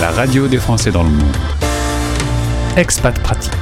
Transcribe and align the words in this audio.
la 0.00 0.10
radio 0.12 0.46
des 0.46 0.58
Français 0.58 0.92
dans 0.92 1.02
le 1.02 1.10
monde. 1.10 1.36
Expat 2.76 3.18
Pratique. 3.20 3.52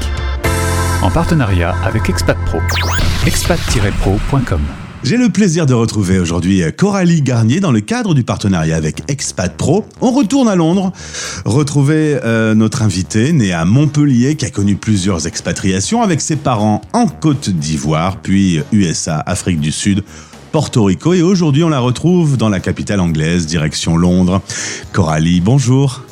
En 1.01 1.11
partenariat 1.11 1.75
avec 1.83 2.11
Expat 2.11 2.37
Pro. 2.45 2.59
expat-pro.com. 3.27 4.61
J'ai 5.03 5.17
le 5.17 5.31
plaisir 5.31 5.65
de 5.65 5.73
retrouver 5.73 6.19
aujourd'hui 6.19 6.63
Coralie 6.77 7.23
Garnier 7.23 7.61
dans 7.61 7.73
le 7.73 7.81
cadre 7.81 8.13
du 8.13 8.23
partenariat 8.23 8.77
avec 8.77 9.03
Expat 9.09 9.57
Pro. 9.57 9.87
On 10.03 10.11
retourne 10.11 10.49
à 10.49 10.57
Londres, 10.57 10.93
retrouver 11.47 12.19
euh, 12.23 12.55
notre 12.55 12.83
invité 12.83 13.33
né 13.33 13.53
à 13.53 13.65
Montpellier 13.65 14.35
qui 14.35 14.45
a 14.45 14.51
connu 14.51 14.77
plusieurs 14.77 15.27
expatriations 15.27 16.03
avec 16.03 16.21
ses 16.21 16.37
parents 16.37 16.83
en 16.93 17.07
Côte 17.07 17.49
d'Ivoire, 17.49 18.19
puis 18.21 18.61
USA, 18.73 19.23
Afrique 19.25 19.61
du 19.61 19.73
Sud, 19.73 20.03
Porto 20.53 20.85
Rico 20.85 21.15
et 21.15 21.23
aujourd'hui 21.23 21.65
on 21.65 21.71
la 21.71 21.81
retrouve 21.81 22.37
dans 22.37 22.51
la 22.51 22.61
capitale 22.61 23.01
anglaise, 23.01 23.47
direction 23.47 23.97
Londres. 23.97 24.43
Coralie, 24.93 25.41
bonjour. 25.41 26.03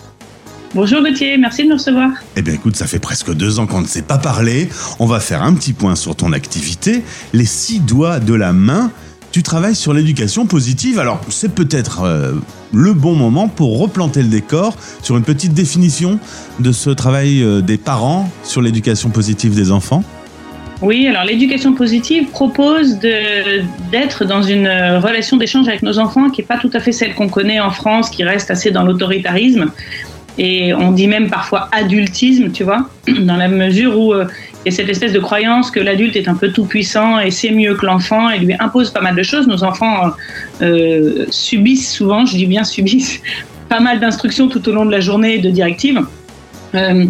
Bonjour 0.74 1.02
Gauthier, 1.02 1.38
merci 1.38 1.62
de 1.62 1.68
nous 1.68 1.76
recevoir. 1.76 2.10
Eh 2.34 2.42
bien 2.42 2.52
écoute, 2.52 2.74
ça 2.74 2.88
fait 2.88 2.98
presque 2.98 3.32
deux 3.32 3.60
ans 3.60 3.66
qu'on 3.68 3.80
ne 3.80 3.86
s'est 3.86 4.02
pas 4.02 4.18
parlé. 4.18 4.68
On 4.98 5.06
va 5.06 5.20
faire 5.20 5.44
un 5.44 5.54
petit 5.54 5.72
point 5.72 5.94
sur 5.94 6.16
ton 6.16 6.32
activité. 6.32 7.04
Les 7.32 7.44
six 7.44 7.78
doigts 7.78 8.18
de 8.18 8.34
la 8.34 8.52
main. 8.52 8.90
Tu 9.30 9.44
travailles 9.44 9.76
sur 9.76 9.94
l'éducation 9.94 10.46
positive. 10.46 10.98
Alors 10.98 11.20
c'est 11.28 11.54
peut-être 11.54 12.02
euh, 12.02 12.32
le 12.72 12.92
bon 12.92 13.14
moment 13.14 13.46
pour 13.46 13.78
replanter 13.78 14.20
le 14.20 14.28
décor 14.28 14.76
sur 15.00 15.16
une 15.16 15.22
petite 15.22 15.54
définition 15.54 16.18
de 16.58 16.72
ce 16.72 16.90
travail 16.90 17.40
euh, 17.44 17.60
des 17.60 17.78
parents 17.78 18.28
sur 18.42 18.60
l'éducation 18.60 19.10
positive 19.10 19.54
des 19.54 19.70
enfants. 19.70 20.02
Oui, 20.82 21.06
alors 21.06 21.24
l'éducation 21.24 21.72
positive 21.74 22.30
propose 22.30 22.98
d'être 22.98 24.24
dans 24.24 24.42
une 24.42 24.66
relation 24.66 25.36
d'échange 25.36 25.68
avec 25.68 25.84
nos 25.84 26.00
enfants 26.00 26.30
qui 26.30 26.40
n'est 26.40 26.46
pas 26.48 26.58
tout 26.58 26.70
à 26.74 26.80
fait 26.80 26.90
celle 26.90 27.14
qu'on 27.14 27.28
connaît 27.28 27.60
en 27.60 27.70
France, 27.70 28.10
qui 28.10 28.24
reste 28.24 28.50
assez 28.50 28.72
dans 28.72 28.82
l'autoritarisme. 28.82 29.70
Et 30.38 30.74
on 30.74 30.90
dit 30.90 31.06
même 31.06 31.28
parfois 31.30 31.68
adultisme, 31.72 32.50
tu 32.50 32.64
vois, 32.64 32.88
dans 33.20 33.36
la 33.36 33.48
mesure 33.48 33.98
où 33.98 34.12
euh, 34.12 34.26
il 34.64 34.72
y 34.72 34.74
a 34.74 34.76
cette 34.76 34.88
espèce 34.88 35.12
de 35.12 35.20
croyance 35.20 35.70
que 35.70 35.80
l'adulte 35.80 36.16
est 36.16 36.28
un 36.28 36.34
peu 36.34 36.50
tout 36.50 36.64
puissant 36.64 37.20
et 37.20 37.30
c'est 37.30 37.50
mieux 37.50 37.74
que 37.74 37.86
l'enfant 37.86 38.30
et 38.30 38.38
lui 38.38 38.54
impose 38.58 38.90
pas 38.90 39.00
mal 39.00 39.14
de 39.14 39.22
choses. 39.22 39.46
Nos 39.46 39.62
enfants 39.62 40.10
euh, 40.62 41.26
subissent 41.30 41.92
souvent, 41.92 42.24
je 42.24 42.36
dis 42.36 42.46
bien 42.46 42.64
subissent, 42.64 43.20
pas 43.68 43.80
mal 43.80 44.00
d'instructions 44.00 44.48
tout 44.48 44.68
au 44.68 44.72
long 44.72 44.86
de 44.86 44.90
la 44.90 45.00
journée 45.00 45.38
de 45.38 45.50
directives. 45.50 46.00
Euh, 46.74 47.06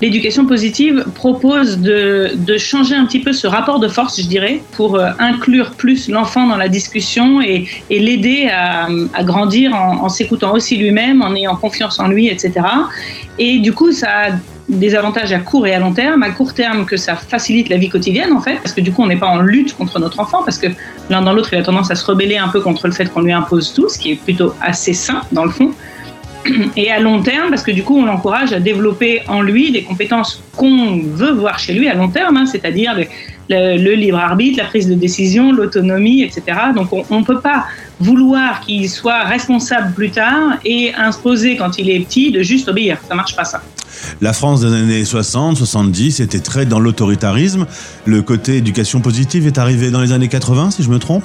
l'éducation 0.00 0.46
positive 0.46 1.04
propose 1.14 1.78
de, 1.78 2.36
changer 2.58 2.94
un 2.94 3.06
petit 3.06 3.20
peu 3.20 3.32
ce 3.32 3.46
rapport 3.46 3.78
de 3.78 3.88
force, 3.88 4.20
je 4.20 4.26
dirais, 4.26 4.60
pour 4.72 4.96
euh, 4.96 5.10
inclure 5.18 5.72
plus 5.72 6.08
l'enfant 6.08 6.46
dans 6.46 6.56
la 6.56 6.68
discussion 6.68 7.40
et, 7.40 7.66
l'aider 7.90 8.48
à, 8.52 8.88
grandir 9.22 9.74
en, 9.74 10.08
s'écoutant 10.08 10.52
aussi 10.52 10.76
lui-même, 10.76 11.22
en 11.22 11.34
ayant 11.34 11.56
confiance 11.56 11.98
en 11.98 12.08
lui, 12.08 12.28
etc. 12.28 12.52
Et 13.38 13.58
du 13.58 13.72
coup, 13.72 13.92
ça 13.92 14.08
a 14.08 14.30
des 14.68 14.94
avantages 14.94 15.32
à 15.32 15.38
court 15.38 15.66
et 15.66 15.74
à 15.74 15.78
long 15.78 15.92
terme. 15.92 16.22
À 16.22 16.30
court 16.30 16.52
terme, 16.52 16.84
que 16.84 16.96
ça 16.96 17.16
facilite 17.16 17.68
la 17.68 17.76
vie 17.76 17.88
quotidienne, 17.88 18.32
en 18.32 18.40
fait, 18.40 18.56
parce 18.56 18.72
que 18.72 18.80
du 18.80 18.92
coup, 18.92 19.02
on 19.02 19.06
n'est 19.06 19.16
pas 19.16 19.28
en 19.28 19.40
lutte 19.40 19.74
contre 19.76 19.98
notre 19.98 20.20
enfant, 20.20 20.42
parce 20.44 20.58
que 20.58 20.68
l'un 21.10 21.22
dans 21.22 21.32
l'autre, 21.32 21.50
il 21.52 21.58
a 21.58 21.62
tendance 21.62 21.90
à 21.90 21.94
se 21.94 22.04
rebeller 22.04 22.36
un 22.36 22.48
peu 22.48 22.60
contre 22.60 22.86
le 22.86 22.92
fait 22.92 23.06
qu'on 23.06 23.22
lui 23.22 23.32
impose 23.32 23.72
tout, 23.72 23.88
ce 23.88 23.98
qui 23.98 24.12
est 24.12 24.16
plutôt 24.16 24.54
assez 24.60 24.92
sain, 24.92 25.22
dans 25.32 25.44
le 25.44 25.50
fond 25.50 25.72
et 26.76 26.90
à 26.90 27.00
long 27.00 27.22
terme, 27.22 27.50
parce 27.50 27.62
que 27.62 27.70
du 27.70 27.82
coup, 27.82 27.98
on 27.98 28.04
l'encourage 28.04 28.52
à 28.52 28.60
développer 28.60 29.22
en 29.28 29.42
lui 29.42 29.70
des 29.70 29.82
compétences 29.82 30.42
qu'on 30.56 31.00
veut 31.02 31.32
voir 31.32 31.58
chez 31.58 31.74
lui 31.74 31.88
à 31.88 31.94
long 31.94 32.08
terme, 32.08 32.36
hein, 32.36 32.46
c'est-à-dire 32.46 32.94
le, 33.48 33.94
libre 33.94 34.18
arbitre, 34.18 34.58
la 34.58 34.64
prise 34.64 34.88
de 34.88 34.94
décision, 34.94 35.52
l'autonomie, 35.52 36.22
etc. 36.22 36.42
Donc, 36.74 36.88
on 36.92 37.20
ne 37.20 37.24
peut 37.24 37.40
pas 37.40 37.66
vouloir 38.00 38.60
qu'il 38.60 38.88
soit 38.88 39.24
responsable 39.24 39.92
plus 39.94 40.10
tard 40.10 40.58
et 40.64 40.92
imposer 40.94 41.56
quand 41.56 41.78
il 41.78 41.90
est 41.90 42.00
petit 42.00 42.30
de 42.30 42.42
juste 42.42 42.68
obéir. 42.68 42.98
Ça 43.08 43.14
marche 43.14 43.34
pas 43.34 43.44
ça. 43.44 43.62
La 44.20 44.32
France 44.32 44.60
des 44.60 44.72
années 44.72 45.04
60, 45.04 45.56
70 45.56 46.20
était 46.20 46.40
très 46.40 46.66
dans 46.66 46.78
l'autoritarisme. 46.78 47.66
Le 48.04 48.22
côté 48.22 48.56
éducation 48.56 49.00
positive 49.00 49.46
est 49.46 49.58
arrivé 49.58 49.90
dans 49.90 50.00
les 50.00 50.12
années 50.12 50.28
80, 50.28 50.72
si 50.72 50.82
je 50.82 50.90
me 50.90 50.98
trompe? 50.98 51.24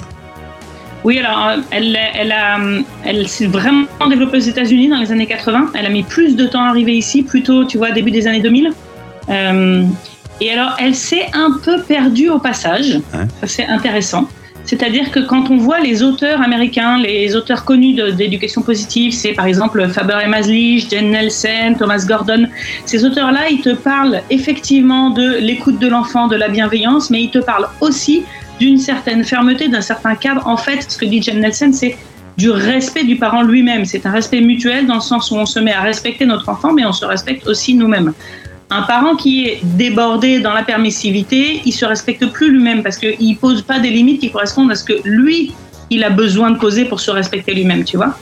Oui, 1.04 1.18
alors 1.18 1.48
euh, 1.48 1.56
elle, 1.70 1.98
elle, 2.14 2.32
a, 2.32 2.58
elle 3.04 3.28
s'est 3.28 3.46
vraiment 3.46 3.86
développée 4.08 4.38
aux 4.38 4.40
États-Unis 4.40 4.88
dans 4.88 4.98
les 4.98 5.12
années 5.12 5.26
80. 5.26 5.72
Elle 5.74 5.84
a 5.84 5.90
mis 5.90 6.02
plus 6.02 6.34
de 6.34 6.46
temps 6.46 6.62
à 6.62 6.68
arriver 6.68 6.96
ici, 6.96 7.22
plutôt, 7.22 7.66
tu 7.66 7.76
vois, 7.76 7.90
début 7.90 8.10
des 8.10 8.26
années 8.26 8.40
2000. 8.40 8.72
Euh, 9.28 9.84
et 10.40 10.50
alors, 10.50 10.76
elle 10.80 10.94
s'est 10.94 11.26
un 11.34 11.58
peu 11.62 11.82
perdue 11.82 12.30
au 12.30 12.38
passage. 12.38 13.00
Ça, 13.12 13.46
c'est 13.46 13.66
intéressant. 13.66 14.28
C'est-à-dire 14.64 15.10
que 15.10 15.20
quand 15.20 15.50
on 15.50 15.58
voit 15.58 15.80
les 15.80 16.02
auteurs 16.02 16.40
américains, 16.40 16.98
les 16.98 17.36
auteurs 17.36 17.66
connus 17.66 17.92
d'éducation 18.12 18.62
positive, 18.62 19.12
c'est 19.12 19.32
par 19.32 19.44
exemple 19.44 19.86
Faber 19.88 20.18
et 20.24 20.26
Maslich, 20.26 20.88
Jen 20.90 21.10
Nelson, 21.10 21.74
Thomas 21.78 22.02
Gordon, 22.08 22.46
ces 22.86 23.04
auteurs-là, 23.04 23.50
ils 23.50 23.60
te 23.60 23.74
parlent 23.74 24.22
effectivement 24.30 25.10
de 25.10 25.36
l'écoute 25.36 25.78
de 25.78 25.88
l'enfant, 25.88 26.28
de 26.28 26.36
la 26.36 26.48
bienveillance, 26.48 27.10
mais 27.10 27.24
ils 27.24 27.30
te 27.30 27.40
parlent 27.40 27.68
aussi 27.82 28.24
d'une 28.60 28.78
certaine 28.78 29.24
fermeté, 29.24 29.68
d'un 29.68 29.80
certain 29.80 30.14
cadre. 30.14 30.46
En 30.46 30.56
fait, 30.56 30.90
ce 30.90 30.98
que 30.98 31.04
dit 31.04 31.22
Jen 31.22 31.40
Nelson, 31.40 31.70
c'est 31.72 31.96
du 32.36 32.50
respect 32.50 33.04
du 33.04 33.16
parent 33.16 33.42
lui-même. 33.42 33.84
C'est 33.84 34.06
un 34.06 34.10
respect 34.10 34.40
mutuel 34.40 34.86
dans 34.86 34.96
le 34.96 35.00
sens 35.00 35.30
où 35.30 35.36
on 35.36 35.46
se 35.46 35.58
met 35.60 35.72
à 35.72 35.82
respecter 35.82 36.26
notre 36.26 36.48
enfant, 36.48 36.72
mais 36.72 36.84
on 36.84 36.92
se 36.92 37.04
respecte 37.04 37.46
aussi 37.46 37.74
nous-mêmes. 37.74 38.12
Un 38.70 38.82
parent 38.82 39.14
qui 39.14 39.46
est 39.46 39.60
débordé 39.62 40.40
dans 40.40 40.52
la 40.52 40.62
permissivité, 40.62 41.60
il 41.64 41.72
se 41.72 41.84
respecte 41.84 42.26
plus 42.26 42.50
lui-même 42.50 42.82
parce 42.82 42.96
qu'il 42.96 43.36
pose 43.36 43.62
pas 43.62 43.78
des 43.78 43.90
limites 43.90 44.20
qui 44.20 44.30
correspondent 44.30 44.72
à 44.72 44.74
ce 44.74 44.84
que 44.84 44.94
lui 45.04 45.52
il 45.90 46.04
a 46.04 46.10
besoin 46.10 46.50
de 46.50 46.58
causer 46.58 46.84
pour 46.84 47.00
se 47.00 47.10
respecter 47.10 47.54
lui-même, 47.54 47.84
tu 47.84 47.96
vois. 47.96 48.14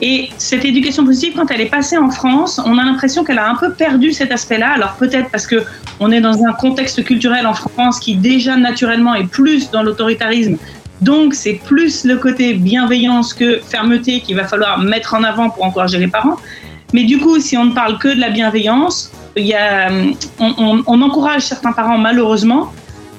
Et 0.00 0.30
cette 0.38 0.64
éducation 0.64 1.04
positive, 1.04 1.34
quand 1.36 1.50
elle 1.50 1.60
est 1.60 1.70
passée 1.70 1.96
en 1.96 2.10
France, 2.10 2.60
on 2.64 2.78
a 2.78 2.84
l'impression 2.84 3.24
qu'elle 3.24 3.38
a 3.38 3.48
un 3.48 3.56
peu 3.56 3.72
perdu 3.72 4.12
cet 4.12 4.32
aspect-là. 4.32 4.70
Alors 4.70 4.94
peut-être 4.94 5.30
parce 5.30 5.46
que 5.46 5.64
on 6.00 6.10
est 6.10 6.20
dans 6.20 6.44
un 6.44 6.52
contexte 6.52 7.02
culturel 7.04 7.46
en 7.46 7.54
France 7.54 7.98
qui 8.00 8.16
déjà 8.16 8.56
naturellement 8.56 9.14
est 9.14 9.26
plus 9.26 9.70
dans 9.70 9.82
l'autoritarisme. 9.82 10.56
Donc 11.00 11.34
c'est 11.34 11.60
plus 11.64 12.04
le 12.04 12.16
côté 12.16 12.54
bienveillance 12.54 13.34
que 13.34 13.60
fermeté 13.60 14.20
qu'il 14.20 14.36
va 14.36 14.44
falloir 14.44 14.78
mettre 14.78 15.14
en 15.14 15.22
avant 15.22 15.50
pour 15.50 15.64
encourager 15.64 15.98
les 15.98 16.08
parents. 16.08 16.36
Mais 16.92 17.04
du 17.04 17.18
coup, 17.18 17.40
si 17.40 17.56
on 17.56 17.64
ne 17.66 17.72
parle 17.72 17.98
que 17.98 18.08
de 18.08 18.20
la 18.20 18.30
bienveillance, 18.30 19.10
il 19.36 19.46
y 19.46 19.54
a, 19.54 19.90
on, 20.38 20.82
on 20.86 21.02
encourage 21.02 21.42
certains 21.42 21.72
parents 21.72 21.98
malheureusement 21.98 22.72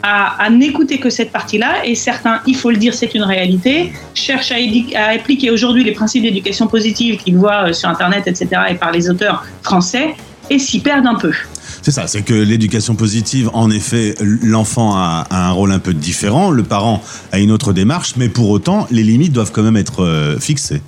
à, 0.04 0.50
n'écouter 0.50 1.00
que 1.00 1.10
cette 1.10 1.32
partie-là, 1.32 1.86
et 1.86 1.96
certains, 1.96 2.42
il 2.46 2.56
faut 2.56 2.72
le 2.72 2.78
dire, 2.78 2.94
c'est 2.94 3.14
une 3.14 3.24
réalité, 3.24 3.92
cherchent 4.14 4.52
à, 4.52 5.08
appliquer 5.10 5.52
aujourd'hui 5.52 5.84
les 5.84 5.92
principes 5.92 6.24
d'éducation 6.24 6.68
positive 6.68 7.18
qu'ils 7.18 7.38
voient 7.38 7.70
euh, 7.70 7.74
sur 7.74 7.90
Internet, 7.90 8.24
etc., 8.28 8.48
et 8.70 8.76
par 8.76 8.92
les 8.92 9.10
auteurs 9.10 9.46
français, 9.64 10.16
et 10.50 10.60
s'y 10.60 10.80
perdent 10.80 11.08
un 11.08 11.16
peu. 11.16 11.34
C'est 11.82 11.92
ça, 11.92 12.08
c'est 12.08 12.22
que 12.22 12.34
l'éducation 12.34 12.96
positive, 12.96 13.50
en 13.54 13.70
effet, 13.70 14.16
l'enfant 14.20 14.94
a, 14.96 15.28
un 15.30 15.52
rôle 15.52 15.72
un 15.72 15.80
peu 15.80 15.94
différent, 15.94 16.52
le 16.52 16.64
parent 16.64 17.02
a 17.32 17.40
une 17.40 17.52
autre 17.52 17.74
démarche, 17.74 18.16
mais 18.18 18.30
pour 18.30 18.50
autant, 18.50 18.88
les 18.92 19.04
limites 19.04 19.34
doivent 19.34 19.52
quand 19.52 19.64
même 19.64 19.78
être 19.78 20.04
euh, 20.04 20.40
fixées. 20.40 20.82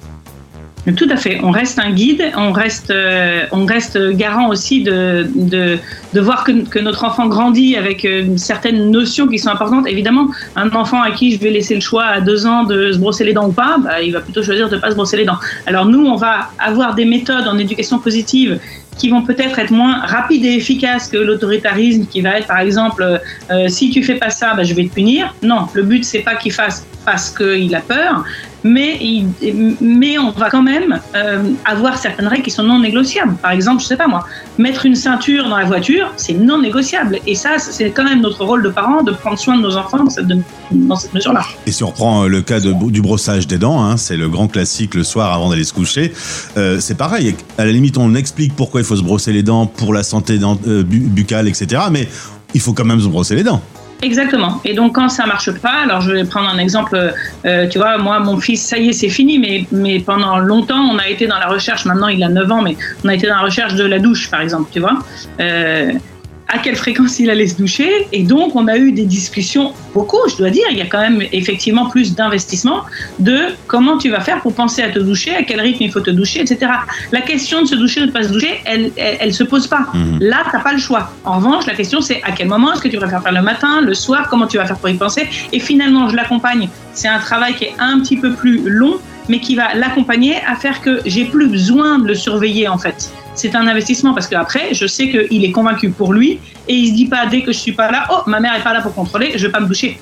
Tout 0.95 1.07
à 1.09 1.17
fait. 1.17 1.39
On 1.43 1.51
reste 1.51 1.77
un 1.77 1.91
guide, 1.91 2.31
on 2.37 2.51
reste, 2.51 2.89
euh, 2.89 3.45
on 3.51 3.65
reste 3.65 3.99
garant 4.11 4.49
aussi 4.49 4.81
de, 4.81 5.29
de, 5.35 5.79
voir 6.19 6.43
que, 6.43 6.51
que, 6.67 6.79
notre 6.79 7.03
enfant 7.03 7.27
grandit 7.27 7.75
avec 7.75 8.05
euh, 8.05 8.37
certaines 8.37 8.89
notions 8.89 9.27
qui 9.27 9.39
sont 9.39 9.49
importantes. 9.49 9.87
Évidemment, 9.87 10.29
un 10.55 10.69
enfant 10.71 11.01
à 11.01 11.11
qui 11.11 11.31
je 11.31 11.39
vais 11.39 11.51
laisser 11.51 11.75
le 11.75 11.81
choix 11.81 12.05
à 12.05 12.21
deux 12.21 12.45
ans 12.45 12.63
de 12.63 12.91
se 12.93 12.97
brosser 12.97 13.25
les 13.25 13.33
dents 13.33 13.49
ou 13.49 13.51
pas, 13.51 13.77
bah, 13.77 14.01
il 14.01 14.13
va 14.13 14.21
plutôt 14.21 14.41
choisir 14.41 14.69
de 14.69 14.75
ne 14.75 14.81
pas 14.81 14.89
se 14.89 14.95
brosser 14.95 15.17
les 15.17 15.25
dents. 15.25 15.37
Alors 15.67 15.85
nous, 15.85 16.05
on 16.05 16.15
va 16.15 16.49
avoir 16.57 16.95
des 16.95 17.05
méthodes 17.05 17.47
en 17.47 17.57
éducation 17.57 17.99
positive 17.99 18.59
qui 18.97 19.09
vont 19.09 19.21
peut-être 19.21 19.57
être 19.59 19.71
moins 19.71 19.99
rapides 20.05 20.45
et 20.45 20.55
efficaces 20.55 21.07
que 21.07 21.17
l'autoritarisme 21.17 22.05
qui 22.05 22.21
va 22.21 22.37
être 22.37 22.47
par 22.47 22.59
exemple 22.59 23.21
euh, 23.49 23.67
si 23.69 23.89
tu 23.91 24.03
fais 24.03 24.15
pas 24.15 24.29
ça 24.29 24.53
bah, 24.55 24.63
je 24.63 24.73
vais 24.73 24.83
te 24.83 24.93
punir 24.93 25.33
non 25.41 25.67
le 25.73 25.83
but 25.83 26.03
c'est 26.03 26.19
pas 26.19 26.35
qu'il 26.35 26.51
fasse 26.51 26.85
parce 27.05 27.29
qu'il 27.29 27.73
a 27.75 27.81
peur 27.81 28.23
mais, 28.63 28.99
mais 29.81 30.17
on 30.17 30.31
va 30.31 30.49
quand 30.49 30.61
même 30.61 30.99
euh, 31.15 31.43
avoir 31.65 31.97
certaines 31.97 32.27
règles 32.27 32.43
qui 32.43 32.51
sont 32.51 32.63
non 32.63 32.79
négociables. 32.79 33.35
Par 33.35 33.51
exemple, 33.51 33.81
je 33.81 33.87
sais 33.87 33.95
pas 33.95 34.07
moi, 34.07 34.25
mettre 34.57 34.85
une 34.85 34.95
ceinture 34.95 35.47
dans 35.47 35.57
la 35.57 35.65
voiture, 35.65 36.11
c'est 36.17 36.33
non 36.33 36.61
négociable. 36.61 37.19
Et 37.25 37.35
ça, 37.35 37.57
c'est 37.57 37.89
quand 37.91 38.03
même 38.03 38.21
notre 38.21 38.43
rôle 38.43 38.63
de 38.63 38.69
parents 38.69 39.03
de 39.03 39.11
prendre 39.11 39.39
soin 39.39 39.57
de 39.57 39.61
nos 39.61 39.77
enfants 39.77 40.03
dans 40.03 40.09
cette, 40.09 40.27
cette 40.27 41.13
mesure-là. 41.13 41.41
Et 41.65 41.71
si 41.71 41.83
on 41.83 41.87
reprend 41.87 42.23
euh, 42.23 42.27
le 42.27 42.41
cas 42.41 42.59
du 42.59 43.01
brossage 43.01 43.47
des 43.47 43.57
dents, 43.57 43.81
hein, 43.83 43.97
c'est 43.97 44.17
le 44.17 44.27
grand 44.29 44.47
classique 44.47 44.95
le 44.95 45.03
soir 45.03 45.33
avant 45.33 45.49
d'aller 45.49 45.63
se 45.63 45.73
coucher, 45.73 46.13
euh, 46.57 46.79
c'est 46.79 46.97
pareil. 46.97 47.35
À 47.57 47.65
la 47.65 47.71
limite, 47.71 47.97
on 47.97 48.15
explique 48.15 48.55
pourquoi 48.55 48.81
il 48.81 48.85
faut 48.85 48.95
se 48.95 49.03
brosser 49.03 49.31
les 49.31 49.43
dents 49.43 49.65
pour 49.65 49.93
la 49.93 50.03
santé 50.03 50.39
buccale, 50.65 51.47
etc. 51.47 51.83
Mais 51.91 52.07
il 52.53 52.61
faut 52.61 52.73
quand 52.73 52.85
même 52.85 52.99
se 52.99 53.07
brosser 53.07 53.35
les 53.35 53.43
dents. 53.43 53.61
Exactement. 54.01 54.61
Et 54.63 54.73
donc 54.73 54.95
quand 54.95 55.09
ça 55.09 55.25
marche 55.25 55.51
pas, 55.51 55.83
alors 55.83 56.01
je 56.01 56.11
vais 56.11 56.23
prendre 56.23 56.49
un 56.49 56.57
exemple. 56.57 57.13
Euh, 57.45 57.67
tu 57.67 57.77
vois, 57.77 57.97
moi, 57.97 58.19
mon 58.19 58.39
fils, 58.39 58.65
ça 58.65 58.77
y 58.77 58.89
est, 58.89 58.93
c'est 58.93 59.09
fini. 59.09 59.39
Mais 59.39 59.65
mais 59.71 59.99
pendant 59.99 60.39
longtemps, 60.39 60.79
on 60.79 60.97
a 60.97 61.07
été 61.07 61.27
dans 61.27 61.37
la 61.37 61.47
recherche. 61.47 61.85
Maintenant, 61.85 62.07
il 62.07 62.23
a 62.23 62.29
9 62.29 62.51
ans, 62.51 62.61
mais 62.61 62.77
on 63.03 63.09
a 63.09 63.13
été 63.13 63.27
dans 63.27 63.35
la 63.35 63.41
recherche 63.41 63.75
de 63.75 63.83
la 63.83 63.99
douche, 63.99 64.29
par 64.31 64.41
exemple. 64.41 64.69
Tu 64.71 64.79
vois. 64.79 64.99
Euh, 65.39 65.91
à 66.49 66.57
quelle 66.57 66.75
fréquence 66.75 67.19
il 67.19 67.29
allait 67.29 67.47
se 67.47 67.55
doucher. 67.55 68.07
Et 68.11 68.23
donc, 68.23 68.55
on 68.55 68.67
a 68.67 68.77
eu 68.77 68.91
des 68.91 69.05
discussions, 69.05 69.73
beaucoup, 69.93 70.17
je 70.29 70.35
dois 70.37 70.49
dire. 70.49 70.65
Il 70.71 70.77
y 70.77 70.81
a 70.81 70.85
quand 70.85 70.99
même 70.99 71.21
effectivement 71.31 71.89
plus 71.89 72.15
d'investissement 72.15 72.81
de 73.19 73.39
comment 73.67 73.97
tu 73.97 74.09
vas 74.09 74.19
faire 74.19 74.41
pour 74.41 74.53
penser 74.53 74.81
à 74.81 74.89
te 74.89 74.99
doucher, 74.99 75.35
à 75.35 75.43
quel 75.43 75.61
rythme 75.61 75.83
il 75.83 75.91
faut 75.91 76.01
te 76.01 76.09
doucher, 76.09 76.41
etc. 76.41 76.71
La 77.11 77.21
question 77.21 77.61
de 77.61 77.67
se 77.67 77.75
doucher 77.75 78.01
ou 78.01 78.05
de 78.05 78.09
ne 78.09 78.13
pas 78.13 78.23
se 78.23 78.29
doucher, 78.29 78.61
elle, 78.65 78.91
elle, 78.97 79.33
se 79.33 79.43
pose 79.43 79.67
pas. 79.67 79.87
Mhm. 79.93 80.19
Là, 80.21 80.37
tu 80.49 80.55
n'as 80.55 80.63
pas 80.63 80.73
le 80.73 80.79
choix. 80.79 81.11
En 81.23 81.37
revanche, 81.37 81.67
la 81.67 81.75
question, 81.75 82.01
c'est 82.01 82.21
à 82.23 82.31
quel 82.31 82.47
moment 82.47 82.73
est-ce 82.73 82.81
que 82.81 82.87
tu 82.87 82.97
préfères 82.97 83.21
faire 83.21 83.31
le 83.31 83.41
matin, 83.41 83.81
le 83.81 83.93
soir, 83.93 84.27
comment 84.29 84.47
tu 84.47 84.57
vas 84.57 84.65
faire 84.65 84.77
pour 84.77 84.89
y 84.89 84.95
penser. 84.95 85.27
Et 85.53 85.59
finalement, 85.59 86.09
je 86.09 86.15
l'accompagne. 86.15 86.67
C'est 86.93 87.07
un 87.07 87.19
travail 87.19 87.53
qui 87.55 87.65
est 87.65 87.75
un 87.79 87.99
petit 87.99 88.17
peu 88.17 88.33
plus 88.33 88.61
long, 88.65 88.97
mais 89.29 89.39
qui 89.39 89.55
va 89.55 89.73
l'accompagner 89.75 90.35
à 90.45 90.55
faire 90.55 90.81
que 90.81 90.99
j'ai 91.05 91.25
plus 91.25 91.47
besoin 91.47 91.99
de 91.99 92.07
le 92.07 92.15
surveiller 92.15 92.67
en 92.67 92.77
fait. 92.77 93.11
C'est 93.35 93.55
un 93.55 93.67
investissement 93.67 94.13
parce 94.13 94.27
qu'après, 94.27 94.73
je 94.73 94.85
sais 94.85 95.09
qu'il 95.09 95.45
est 95.45 95.51
convaincu 95.51 95.91
pour 95.91 96.11
lui 96.11 96.39
et 96.67 96.73
il 96.73 96.89
se 96.89 96.93
dit 96.93 97.05
pas 97.05 97.25
dès 97.27 97.41
que 97.41 97.53
je 97.53 97.57
suis 97.57 97.71
pas 97.71 97.89
là, 97.89 98.07
oh 98.11 98.21
ma 98.27 98.39
mère 98.39 98.55
est 98.55 98.63
pas 98.63 98.73
là 98.73 98.81
pour 98.81 98.93
contrôler, 98.93 99.31
je 99.35 99.45
vais 99.45 99.51
pas 99.51 99.61
me 99.61 99.67
doucher. 99.67 99.97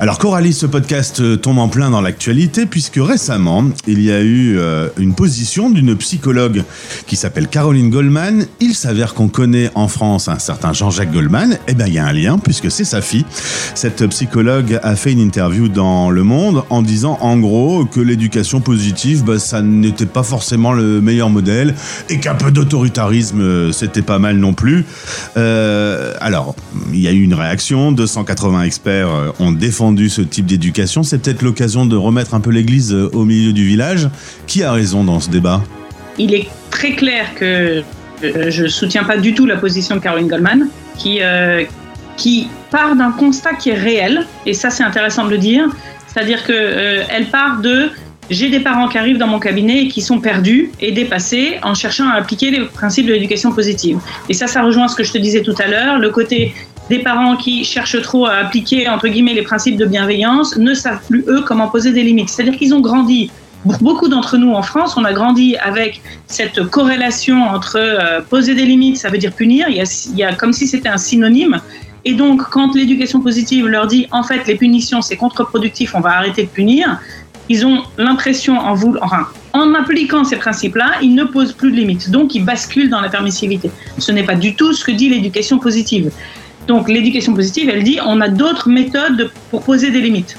Alors 0.00 0.18
Coralie, 0.18 0.52
ce 0.52 0.66
podcast 0.66 1.18
euh, 1.18 1.36
tombe 1.36 1.58
en 1.58 1.68
plein 1.68 1.90
dans 1.90 2.00
l'actualité 2.00 2.66
puisque 2.66 3.00
récemment, 3.02 3.64
il 3.88 4.00
y 4.00 4.12
a 4.12 4.20
eu 4.20 4.56
euh, 4.56 4.88
une 4.96 5.14
position 5.14 5.70
d'une 5.70 5.96
psychologue 5.96 6.62
qui 7.08 7.16
s'appelle 7.16 7.48
Caroline 7.48 7.90
Goldman. 7.90 8.46
Il 8.60 8.76
s'avère 8.76 9.14
qu'on 9.14 9.26
connaît 9.26 9.72
en 9.74 9.88
France 9.88 10.28
un 10.28 10.38
certain 10.38 10.72
Jean-Jacques 10.72 11.10
Goldman. 11.10 11.58
Eh 11.66 11.74
bien, 11.74 11.88
il 11.88 11.94
y 11.94 11.98
a 11.98 12.06
un 12.06 12.12
lien 12.12 12.38
puisque 12.38 12.70
c'est 12.70 12.84
sa 12.84 13.00
fille. 13.00 13.24
Cette 13.74 14.06
psychologue 14.06 14.78
a 14.84 14.94
fait 14.94 15.10
une 15.10 15.18
interview 15.18 15.66
dans 15.66 16.10
Le 16.10 16.22
Monde 16.22 16.62
en 16.70 16.80
disant 16.80 17.18
en 17.20 17.36
gros 17.36 17.84
que 17.84 18.00
l'éducation 18.00 18.60
positive, 18.60 19.24
bah, 19.24 19.40
ça 19.40 19.62
n'était 19.62 20.06
pas 20.06 20.22
forcément 20.22 20.72
le 20.72 21.00
meilleur 21.00 21.30
modèle 21.30 21.74
et 22.08 22.20
qu'un 22.20 22.36
peu 22.36 22.52
d'autoritarisme, 22.52 23.40
euh, 23.40 23.72
c'était 23.72 24.02
pas 24.02 24.20
mal 24.20 24.36
non 24.36 24.52
plus. 24.52 24.84
alors, 25.34 26.54
il 26.92 27.00
y 27.00 27.08
a 27.08 27.12
eu 27.12 27.22
une 27.22 27.34
réaction. 27.34 27.90
280 27.90 28.62
experts 28.62 29.08
ont 29.40 29.47
défendu 29.52 30.08
ce 30.08 30.22
type 30.22 30.46
d'éducation. 30.46 31.02
C'est 31.02 31.18
peut-être 31.18 31.42
l'occasion 31.42 31.86
de 31.86 31.96
remettre 31.96 32.34
un 32.34 32.40
peu 32.40 32.50
l'église 32.50 32.92
euh, 32.92 33.10
au 33.12 33.24
milieu 33.24 33.52
du 33.52 33.64
village. 33.64 34.08
Qui 34.46 34.62
a 34.62 34.72
raison 34.72 35.04
dans 35.04 35.20
ce 35.20 35.30
débat? 35.30 35.62
Il 36.18 36.34
est 36.34 36.48
très 36.70 36.92
clair 36.92 37.34
que 37.34 37.82
euh, 38.24 38.50
je 38.50 38.64
ne 38.64 38.68
soutiens 38.68 39.04
pas 39.04 39.16
du 39.16 39.34
tout 39.34 39.46
la 39.46 39.56
position 39.56 39.96
de 39.96 40.00
Caroline 40.00 40.28
Goldman, 40.28 40.68
qui, 40.96 41.18
euh, 41.22 41.64
qui 42.16 42.48
part 42.70 42.96
d'un 42.96 43.12
constat 43.12 43.54
qui 43.54 43.70
est 43.70 43.74
réel, 43.74 44.26
et 44.44 44.54
ça 44.54 44.70
c'est 44.70 44.82
intéressant 44.82 45.24
de 45.24 45.30
le 45.30 45.38
dire, 45.38 45.66
c'est-à-dire 46.06 46.44
qu'elle 46.44 47.06
elle 47.08 47.26
part 47.26 47.60
de 47.60 47.90
j'ai 48.30 48.50
des 48.50 48.60
parents 48.60 48.88
qui 48.88 48.98
arrivent 48.98 49.18
dans 49.18 49.26
mon 49.26 49.38
cabinet 49.38 49.84
et 49.84 49.88
qui 49.88 50.02
sont 50.02 50.20
perdus 50.20 50.70
et 50.80 50.92
dépassés 50.92 51.58
en 51.62 51.74
cherchant 51.74 52.08
à 52.08 52.14
appliquer 52.14 52.50
les 52.50 52.60
principes 52.60 53.06
de 53.06 53.12
l'éducation 53.12 53.52
positive. 53.52 53.98
Et 54.28 54.34
ça, 54.34 54.46
ça 54.46 54.62
rejoint 54.62 54.88
ce 54.88 54.96
que 54.96 55.04
je 55.04 55.12
te 55.12 55.18
disais 55.18 55.42
tout 55.42 55.54
à 55.58 55.66
l'heure, 55.66 55.98
le 55.98 56.10
côté 56.10 56.54
des 56.90 57.00
parents 57.00 57.36
qui 57.36 57.64
cherchent 57.64 58.00
trop 58.02 58.26
à 58.26 58.34
appliquer, 58.34 58.88
entre 58.88 59.08
guillemets, 59.08 59.34
les 59.34 59.42
principes 59.42 59.76
de 59.76 59.84
bienveillance, 59.84 60.56
ne 60.56 60.74
savent 60.74 61.00
plus, 61.06 61.24
eux, 61.28 61.42
comment 61.46 61.68
poser 61.68 61.92
des 61.92 62.02
limites. 62.02 62.30
C'est-à-dire 62.30 62.56
qu'ils 62.56 62.74
ont 62.74 62.80
grandi 62.80 63.30
beaucoup 63.64 64.08
d'entre 64.08 64.36
nous 64.36 64.52
en 64.52 64.62
France, 64.62 64.96
on 64.96 65.04
a 65.04 65.12
grandi 65.12 65.56
avec 65.56 66.00
cette 66.26 66.64
corrélation 66.66 67.42
entre 67.42 67.76
euh, 67.76 68.20
poser 68.20 68.54
des 68.54 68.64
limites, 68.64 68.98
ça 68.98 69.10
veut 69.10 69.18
dire 69.18 69.32
punir, 69.32 69.66
il 69.68 69.84
y 70.16 70.22
a, 70.22 70.34
comme 70.34 70.52
si 70.52 70.66
c'était 70.66 70.88
un 70.88 70.96
synonyme. 70.98 71.60
Et 72.04 72.14
donc, 72.14 72.42
quand 72.50 72.74
l'éducation 72.74 73.20
positive 73.20 73.66
leur 73.66 73.86
dit, 73.86 74.06
en 74.12 74.22
fait, 74.22 74.46
les 74.46 74.54
punitions, 74.54 75.02
c'est 75.02 75.16
contre-productif, 75.16 75.94
on 75.94 76.00
va 76.00 76.10
arrêter 76.10 76.44
de 76.44 76.48
punir, 76.48 77.00
ils 77.48 77.66
ont 77.66 77.82
l'impression, 77.98 78.58
en, 78.58 78.76
enfin, 79.02 79.26
en 79.52 79.74
appliquant 79.74 80.24
ces 80.24 80.36
principes-là, 80.36 80.92
ils 81.02 81.14
ne 81.14 81.24
posent 81.24 81.52
plus 81.52 81.72
de 81.72 81.76
limites. 81.76 82.10
Donc, 82.10 82.34
ils 82.34 82.44
basculent 82.44 82.90
dans 82.90 83.00
la 83.00 83.08
permissivité. 83.08 83.70
Ce 83.98 84.12
n'est 84.12 84.22
pas 84.22 84.36
du 84.36 84.54
tout 84.54 84.72
ce 84.72 84.84
que 84.84 84.92
dit 84.92 85.08
l'éducation 85.08 85.58
positive. 85.58 86.10
Donc 86.68 86.88
l'éducation 86.88 87.34
positive, 87.34 87.70
elle 87.70 87.82
dit 87.82 87.98
on 88.04 88.20
a 88.20 88.28
d'autres 88.28 88.68
méthodes 88.68 89.30
pour 89.50 89.62
poser 89.62 89.90
des 89.90 90.02
limites. 90.02 90.36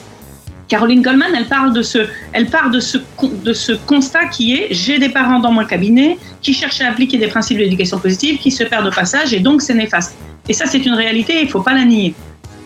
Caroline 0.68 1.02
Goldman, 1.02 1.34
elle 1.36 1.48
parle 1.48 1.74
de 1.74 1.82
ce, 1.82 1.98
de 1.98 3.54
ce, 3.54 3.72
constat 3.88 4.28
qui 4.28 4.54
est 4.54 4.68
j'ai 4.70 5.00
des 5.00 5.10
parents 5.10 5.40
dans 5.40 5.52
mon 5.52 5.66
cabinet 5.66 6.20
qui 6.44 6.54
cherchent 6.54 6.82
à 6.82 6.90
appliquer 6.90 7.18
des 7.18 7.28
principes 7.28 7.58
de 7.58 7.64
l'éducation 7.64 7.98
positive, 7.98 8.38
qui 8.38 8.52
se 8.52 8.64
perdent 8.64 8.86
au 8.86 8.92
passage 8.92 9.34
et 9.34 9.40
donc 9.40 9.64
c'est 9.64 9.74
néfaste. 9.74 10.16
Et 10.48 10.54
ça, 10.54 10.68
c'est 10.68 10.86
une 10.86 10.94
réalité, 10.94 11.40
il 11.40 11.46
ne 11.46 11.50
faut 11.50 11.62
pas 11.62 11.74
la 11.74 11.86
nier. 11.86 12.14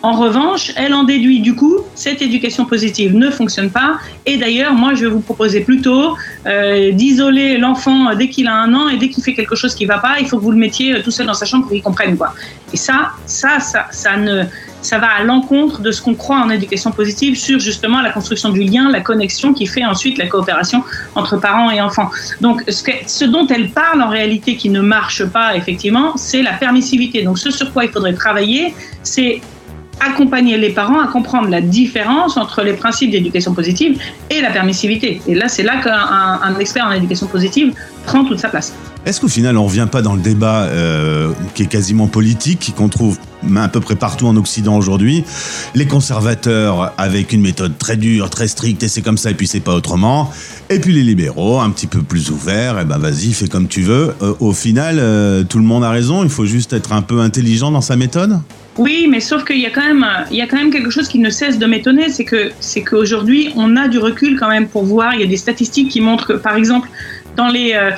En 0.04 0.12
revanche, 0.12 0.70
elle 0.76 0.92
en 0.92 1.04
déduit 1.04 1.40
du 1.40 1.54
coup, 1.54 1.78
cette 1.94 2.20
éducation 2.20 2.66
positive 2.66 3.16
ne 3.16 3.30
fonctionne 3.30 3.70
pas. 3.70 3.96
Et 4.26 4.36
d'ailleurs, 4.36 4.74
moi, 4.74 4.92
je 4.92 5.06
vais 5.06 5.10
vous 5.10 5.22
proposer 5.22 5.62
plutôt 5.62 6.14
euh, 6.46 6.92
d'isoler 6.92 7.56
l'enfant 7.56 8.14
dès 8.14 8.28
qu'il 8.28 8.46
a 8.46 8.54
un 8.54 8.74
an 8.74 8.90
et 8.90 8.98
dès 8.98 9.08
qu'il 9.08 9.24
fait 9.24 9.32
quelque 9.32 9.56
chose 9.56 9.74
qui 9.74 9.84
ne 9.84 9.88
va 9.88 9.96
pas, 10.00 10.16
il 10.20 10.26
faut 10.28 10.36
que 10.36 10.42
vous 10.42 10.50
le 10.50 10.58
mettiez 10.58 11.02
tout 11.02 11.10
seul 11.10 11.24
dans 11.24 11.32
sa 11.32 11.46
chambre 11.46 11.64
pour 11.64 11.72
qu'il 11.72 11.80
comprenne 11.82 12.18
quoi. 12.18 12.34
Et 12.74 12.76
ça, 12.76 13.12
ça, 13.24 13.60
ça, 13.60 13.86
ça 13.92 14.18
ne, 14.18 14.42
ça 14.82 14.98
va 14.98 15.08
à 15.08 15.24
l'encontre 15.24 15.80
de 15.80 15.90
ce 15.90 16.02
qu'on 16.02 16.14
croit 16.14 16.36
en 16.36 16.50
éducation 16.50 16.90
positive 16.90 17.34
sur 17.36 17.58
justement 17.58 18.02
la 18.02 18.10
construction 18.10 18.50
du 18.50 18.60
lien, 18.60 18.90
la 18.90 19.00
connexion 19.00 19.54
qui 19.54 19.66
fait 19.66 19.86
ensuite 19.86 20.18
la 20.18 20.26
coopération 20.26 20.84
entre 21.14 21.38
parents 21.38 21.70
et 21.70 21.80
enfants. 21.80 22.10
Donc, 22.42 22.62
ce, 22.68 22.84
ce 23.06 23.24
dont 23.24 23.46
elle 23.46 23.70
parle 23.70 24.02
en 24.02 24.10
réalité 24.10 24.56
qui 24.56 24.68
ne 24.68 24.82
marche 24.82 25.24
pas 25.24 25.56
effectivement, 25.56 26.18
c'est 26.18 26.42
la 26.42 26.52
permissivité. 26.52 27.22
Donc, 27.22 27.38
ce 27.38 27.50
sur 27.50 27.72
quoi 27.72 27.86
il 27.86 27.90
faudrait 27.90 28.12
travailler, 28.12 28.74
c'est 29.02 29.40
accompagner 30.00 30.58
les 30.58 30.70
parents 30.70 31.00
à 31.00 31.08
comprendre 31.08 31.48
la 31.48 31.60
différence 31.60 32.36
entre 32.36 32.62
les 32.62 32.74
principes 32.74 33.10
d'éducation 33.10 33.54
positive 33.54 33.98
et 34.30 34.40
la 34.40 34.50
permissivité. 34.50 35.20
Et 35.26 35.34
là, 35.34 35.48
c'est 35.48 35.62
là 35.62 35.80
qu'un 35.82 36.58
expert 36.58 36.86
en 36.86 36.92
éducation 36.92 37.26
positive 37.26 37.72
prend 38.06 38.24
toute 38.24 38.38
sa 38.38 38.48
place. 38.48 38.72
Est-ce 39.06 39.20
qu'au 39.20 39.28
final, 39.28 39.58
on 39.58 39.64
ne 39.64 39.68
revient 39.68 39.88
pas 39.90 40.00
dans 40.00 40.14
le 40.14 40.22
débat 40.22 40.62
euh, 40.62 41.32
qui 41.54 41.64
est 41.64 41.66
quasiment 41.66 42.06
politique, 42.06 42.72
qu'on 42.74 42.88
trouve 42.88 43.18
à 43.54 43.68
peu 43.68 43.80
près 43.80 43.96
partout 43.96 44.26
en 44.26 44.34
Occident 44.36 44.78
aujourd'hui? 44.78 45.24
Les 45.74 45.86
conservateurs 45.86 46.94
avec 46.96 47.32
une 47.32 47.42
méthode 47.42 47.76
très 47.76 47.98
dure, 47.98 48.30
très 48.30 48.48
stricte, 48.48 48.82
et 48.82 48.88
c'est 48.88 49.02
comme 49.02 49.18
ça, 49.18 49.30
et 49.30 49.34
puis 49.34 49.46
c'est 49.46 49.60
pas 49.60 49.74
autrement. 49.74 50.30
Et 50.70 50.78
puis 50.78 50.94
les 50.94 51.02
libéraux, 51.02 51.60
un 51.60 51.68
petit 51.68 51.86
peu 51.86 52.02
plus 52.02 52.30
ouverts, 52.30 52.80
et 52.80 52.86
ben 52.86 52.96
vas-y, 52.96 53.34
fais 53.34 53.46
comme 53.46 53.68
tu 53.68 53.82
veux. 53.82 54.14
Euh, 54.22 54.32
au 54.40 54.52
final, 54.52 54.96
euh, 54.98 55.44
tout 55.44 55.58
le 55.58 55.64
monde 55.64 55.84
a 55.84 55.90
raison, 55.90 56.22
il 56.22 56.30
faut 56.30 56.46
juste 56.46 56.72
être 56.72 56.94
un 56.94 57.02
peu 57.02 57.20
intelligent 57.20 57.70
dans 57.70 57.82
sa 57.82 57.96
méthode 57.96 58.40
oui, 58.76 59.06
mais 59.08 59.20
sauf 59.20 59.44
qu'il 59.44 59.60
y 59.60 59.66
a 59.66 59.70
quand 59.70 59.86
même, 59.86 60.04
il 60.30 60.36
y 60.36 60.42
a 60.42 60.46
quand 60.46 60.56
même 60.56 60.70
quelque 60.70 60.90
chose 60.90 61.08
qui 61.08 61.18
ne 61.18 61.30
cesse 61.30 61.58
de 61.58 61.66
m'étonner, 61.66 62.08
c'est 62.08 62.24
que 62.24 62.50
c'est 62.60 62.82
qu'aujourd'hui 62.82 63.50
on 63.56 63.76
a 63.76 63.88
du 63.88 63.98
recul 63.98 64.38
quand 64.38 64.48
même 64.48 64.68
pour 64.68 64.84
voir. 64.84 65.14
Il 65.14 65.20
y 65.20 65.24
a 65.24 65.26
des 65.26 65.36
statistiques 65.36 65.90
qui 65.90 66.00
montrent 66.00 66.26
que, 66.26 66.32
par 66.32 66.56
exemple, 66.56 66.88
dans 67.36 67.48
les, 67.48 67.72
euh, 67.74 67.90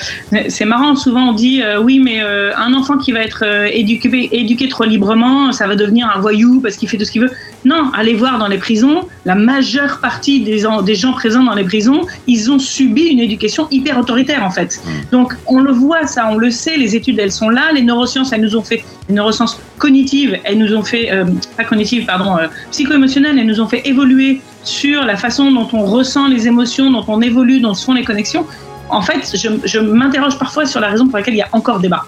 c'est 0.49 0.65
marrant. 0.65 0.97
Souvent 0.97 1.31
on 1.31 1.33
dit 1.33 1.63
euh, 1.63 1.81
oui, 1.81 1.99
mais 1.99 2.23
euh, 2.23 2.53
un 2.57 2.73
enfant 2.75 2.99
qui 2.99 3.13
va 3.13 3.21
être 3.21 3.45
éduqué, 3.73 4.29
éduqué 4.33 4.69
trop 4.69 4.85
librement, 4.85 5.53
ça 5.53 5.67
va 5.67 5.77
devenir 5.77 6.11
un 6.15 6.21
voyou 6.21 6.61
parce 6.61 6.77
qu'il 6.77 6.89
fait 6.89 6.97
tout 6.97 7.05
ce 7.05 7.13
qu'il 7.13 7.23
veut. 7.23 7.31
Non, 7.65 7.91
allez 7.95 8.15
voir 8.15 8.39
dans 8.39 8.49
les 8.49 8.59
prisons, 8.59 9.09
la 9.25 9.35
majeure 9.35 9.99
partie 10.01 10.41
des, 10.41 10.65
des 10.85 10.95
gens 10.95 11.13
présents 11.13 11.45
dans 11.45 11.55
les 11.55 11.65
prisons, 11.65 12.03
ils 12.27 12.51
ont 12.51 12.59
subi 12.59 13.03
une 13.03 13.21
éducation 13.21 13.67
hyper 13.71 13.99
autoritaire 13.99 14.45
en 14.45 14.51
fait. 14.51 14.81
Mmh. 14.85 14.91
Donc 15.13 15.35
on 15.47 15.61
le 15.61 15.73
voit 15.73 16.07
ça, 16.07 16.29
on 16.31 16.37
le 16.37 16.51
sait. 16.51 16.77
Les 16.77 16.97
études 16.97 17.19
elles 17.19 17.33
sont 17.33 17.49
là. 17.49 17.73
Les 17.73 17.83
neurosciences 17.83 18.33
elles 18.33 18.43
nous 18.43 18.57
ont 18.57 18.63
fait, 18.63 18.85
les 19.09 19.15
neurosciences 19.15 19.61
cognitives 19.79 20.39
elles 20.45 20.59
nous 20.59 20.75
ont 20.75 20.83
fait, 20.83 21.11
pas 21.57 21.65
cognitives 21.65 22.07
pardon, 22.07 22.37
psycho-émotionnelles 22.71 23.39
elles 23.39 23.47
nous 23.47 23.61
ont 23.61 23.69
fait 23.69 23.87
évoluer 23.89 24.41
sur 24.65 25.05
la 25.05 25.17
façon 25.17 25.51
dont 25.53 25.69
on 25.73 25.85
ressent 25.85 26.29
les 26.29 26.47
émotions, 26.47 26.91
dont 26.91 27.05
on 27.09 27.21
évolue, 27.21 27.61
dont 27.61 27.75
se 27.75 27.85
font 27.85 27.95
les 27.95 28.05
connexions 28.05 28.47
en 28.89 29.03
fait, 29.03 29.37
je, 29.65 29.79
m'interroge 29.79 30.39
parfois 30.39 30.67
sur 30.67 30.81
la 30.81 30.89
raison 30.89 31.09
pour 31.09 31.19
laquelle 31.19 31.35
il 31.35 31.39
y 31.39 31.43
a 31.43 31.49
encore 31.53 31.81
débat. 31.81 32.05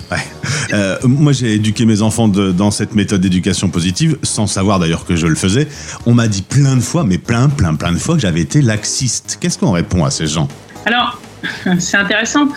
Euh, 0.73 0.97
moi, 1.05 1.33
j'ai 1.33 1.55
éduqué 1.55 1.87
mes 1.87 2.03
enfants 2.03 2.29
dans 2.29 2.71
cette 2.71 2.95
méthode 2.95 3.21
d'éducation 3.21 3.69
positive, 3.69 4.19
sans 4.23 4.47
savoir 4.47 4.79
d'ailleurs 4.79 5.05
que 5.05 5.17
je 5.17 5.27
le 5.27 5.35
faisais. 5.35 5.67
On 6.07 6.15
m'a 6.15 6.29
dit 6.29 6.43
plein 6.43 6.77
de 6.77 6.81
fois, 6.81 7.05
mais 7.05 7.19
plein, 7.19 7.49
plein, 7.49 7.75
plein 7.75 7.93
de 7.93 7.99
fois 7.99 8.15
que 8.15 8.21
j'avais 8.21 8.43
été 8.43 8.63
laxiste. 8.63 9.39
Qu'est-ce 9.41 9.59
qu'on 9.59 9.73
répond 9.73 10.05
à 10.05 10.11
ces 10.11 10.27
gens? 10.27 10.47
Alors, 10.85 11.21
c'est 11.79 11.97
intéressant. 11.97 12.49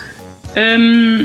Euh, 0.56 1.24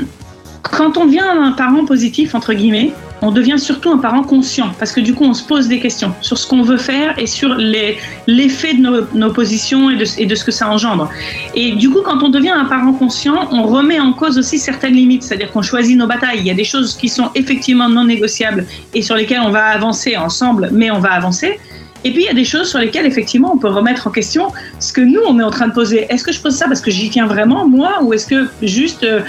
quand 0.62 0.96
on 0.96 1.06
vient 1.06 1.42
un 1.42 1.52
parent 1.52 1.84
positif, 1.84 2.34
entre 2.34 2.54
guillemets, 2.54 2.92
on 3.22 3.30
devient 3.30 3.58
surtout 3.58 3.90
un 3.90 3.98
parent 3.98 4.22
conscient, 4.22 4.70
parce 4.78 4.92
que 4.92 5.00
du 5.00 5.14
coup, 5.14 5.24
on 5.24 5.34
se 5.34 5.42
pose 5.42 5.68
des 5.68 5.80
questions 5.80 6.14
sur 6.20 6.38
ce 6.38 6.46
qu'on 6.46 6.62
veut 6.62 6.76
faire 6.76 7.18
et 7.18 7.26
sur 7.26 7.54
l'effet 7.54 8.74
de 8.74 9.06
nos, 9.14 9.32
positions 9.32 9.90
et 9.90 9.96
de, 9.96 10.04
et 10.18 10.26
de, 10.26 10.34
ce 10.34 10.44
que 10.44 10.52
ça 10.52 10.68
engendre. 10.68 11.10
Et 11.54 11.72
du 11.72 11.90
coup, 11.90 12.00
quand 12.04 12.22
on 12.22 12.28
devient 12.28 12.50
un 12.50 12.64
parent 12.64 12.92
conscient, 12.92 13.48
on 13.50 13.64
remet 13.64 14.00
en 14.00 14.12
cause 14.12 14.38
aussi 14.38 14.58
certaines 14.58 14.94
limites, 14.94 15.22
c'est-à-dire 15.22 15.50
qu'on 15.50 15.62
choisit 15.62 15.96
nos 15.96 16.06
batailles. 16.06 16.38
Il 16.38 16.46
y 16.46 16.50
a 16.50 16.54
des 16.54 16.64
choses 16.64 16.96
qui 16.96 17.08
sont 17.08 17.30
effectivement 17.34 17.88
non 17.88 18.04
négociables 18.04 18.66
et 18.94 19.02
sur 19.02 19.16
lesquelles 19.16 19.42
on 19.44 19.50
va 19.50 19.66
avancer 19.66 20.16
ensemble, 20.16 20.70
mais 20.72 20.90
on 20.90 21.00
va 21.00 21.12
avancer. 21.12 21.58
Et 22.04 22.12
puis 22.12 22.22
il 22.22 22.26
y 22.26 22.30
a 22.30 22.34
des 22.34 22.44
choses 22.44 22.68
sur 22.68 22.78
lesquelles 22.78 23.06
effectivement 23.06 23.52
on 23.54 23.58
peut 23.58 23.68
remettre 23.68 24.06
en 24.06 24.10
question 24.10 24.48
ce 24.78 24.92
que 24.92 25.00
nous 25.00 25.20
on 25.26 25.38
est 25.40 25.42
en 25.42 25.50
train 25.50 25.68
de 25.68 25.72
poser. 25.72 26.06
Est-ce 26.08 26.22
que 26.24 26.32
je 26.32 26.40
pose 26.40 26.54
ça 26.54 26.66
parce 26.66 26.80
que 26.80 26.90
j'y 26.90 27.10
tiens 27.10 27.26
vraiment 27.26 27.66
moi 27.66 27.98
ou 28.02 28.12
est-ce 28.12 28.26
que 28.26 28.48
juste 28.62 29.02
euh, 29.02 29.20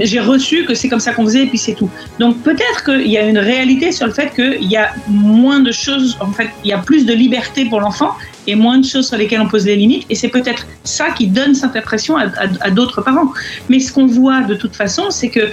j'ai 0.00 0.20
reçu 0.20 0.64
que 0.64 0.74
c'est 0.74 0.88
comme 0.88 1.00
ça 1.00 1.12
qu'on 1.12 1.24
faisait 1.24 1.42
et 1.42 1.46
puis 1.46 1.58
c'est 1.58 1.74
tout? 1.74 1.90
Donc 2.18 2.38
peut-être 2.42 2.84
qu'il 2.84 3.08
y 3.08 3.18
a 3.18 3.26
une 3.26 3.38
réalité 3.38 3.92
sur 3.92 4.06
le 4.06 4.12
fait 4.12 4.32
qu'il 4.34 4.70
y 4.70 4.76
a 4.76 4.90
moins 5.08 5.60
de 5.60 5.72
choses, 5.72 6.16
en 6.20 6.32
fait 6.32 6.48
il 6.64 6.70
y 6.70 6.72
a 6.72 6.78
plus 6.78 7.04
de 7.04 7.12
liberté 7.12 7.66
pour 7.66 7.80
l'enfant 7.80 8.12
et 8.46 8.54
moins 8.54 8.78
de 8.78 8.86
choses 8.86 9.08
sur 9.08 9.16
lesquelles 9.16 9.40
on 9.40 9.48
pose 9.48 9.66
les 9.66 9.76
limites 9.76 10.04
et 10.08 10.14
c'est 10.14 10.28
peut-être 10.28 10.66
ça 10.84 11.10
qui 11.10 11.26
donne 11.26 11.54
cette 11.54 11.76
impression 11.76 12.16
à 12.16 12.70
d'autres 12.70 13.02
parents. 13.02 13.32
Mais 13.68 13.80
ce 13.80 13.92
qu'on 13.92 14.06
voit 14.06 14.42
de 14.42 14.54
toute 14.54 14.74
façon 14.74 15.10
c'est 15.10 15.28
que 15.28 15.50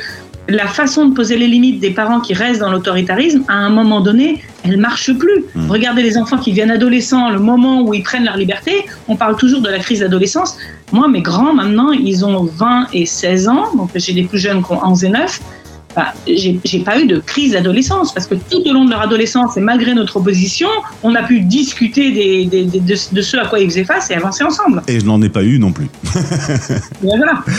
la 0.47 0.67
façon 0.67 1.07
de 1.07 1.13
poser 1.13 1.37
les 1.37 1.47
limites 1.47 1.79
des 1.79 1.91
parents 1.91 2.19
qui 2.19 2.33
restent 2.33 2.61
dans 2.61 2.71
l'autoritarisme, 2.71 3.43
à 3.47 3.53
un 3.53 3.69
moment 3.69 4.01
donné, 4.01 4.43
elle 4.63 4.77
marche 4.77 5.13
plus. 5.13 5.45
Mm. 5.55 5.69
Regardez 5.69 6.01
les 6.01 6.17
enfants 6.17 6.37
qui 6.37 6.51
viennent 6.51 6.71
adolescents, 6.71 7.29
le 7.29 7.39
moment 7.39 7.81
où 7.81 7.93
ils 7.93 8.03
prennent 8.03 8.25
leur 8.25 8.37
liberté, 8.37 8.85
on 9.07 9.15
parle 9.15 9.37
toujours 9.37 9.61
de 9.61 9.69
la 9.69 9.79
crise 9.79 9.99
d'adolescence. 9.99 10.57
Moi, 10.91 11.07
mes 11.07 11.21
grands, 11.21 11.53
maintenant, 11.53 11.91
ils 11.91 12.25
ont 12.25 12.43
20 12.43 12.87
et 12.93 13.05
16 13.05 13.47
ans, 13.47 13.75
donc 13.75 13.91
j'ai 13.95 14.13
des 14.13 14.23
plus 14.23 14.39
jeunes 14.39 14.63
qui 14.63 14.71
ont 14.71 14.85
11 14.85 15.03
et 15.05 15.09
9. 15.09 15.41
J'ai 16.27 16.79
pas 16.79 16.99
eu 16.99 17.05
de 17.07 17.19
crise 17.19 17.53
d'adolescence 17.53 18.13
parce 18.13 18.27
que 18.27 18.35
tout 18.35 18.61
au 18.65 18.73
long 18.73 18.85
de 18.85 18.89
leur 18.91 19.01
adolescence 19.01 19.57
et 19.57 19.61
malgré 19.61 19.93
notre 19.93 20.17
opposition, 20.17 20.67
on 21.03 21.15
a 21.15 21.23
pu 21.23 21.41
discuter 21.41 22.11
des, 22.11 22.45
des- 22.45 22.65
des- 22.65 22.79
de, 22.79 22.95
de 23.11 23.21
ce 23.21 23.37
à 23.37 23.45
quoi 23.47 23.59
ils 23.59 23.69
faisaient 23.69 23.83
face 23.83 24.09
et 24.11 24.15
avancer 24.15 24.43
ensemble. 24.43 24.81
Et 24.87 24.99
je 24.99 25.05
n'en 25.05 25.21
ai 25.21 25.29
pas 25.29 25.43
eu 25.43 25.59
non 25.59 25.71
plus. 25.71 25.87
Voilà. 27.01 27.43